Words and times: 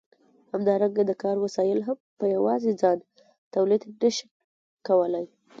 همدارنګه 0.53 1.03
د 1.07 1.11
کار 1.23 1.35
وسایل 1.45 1.79
هم 1.87 1.97
په 2.19 2.25
یوازې 2.35 2.71
ځان 2.81 2.97
تولید 3.53 3.81
نشي 4.01 4.27
کولای. 4.87 5.25